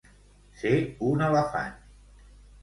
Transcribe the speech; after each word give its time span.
Ser 0.61 0.71
un 1.09 1.21
elefant. 1.27 1.77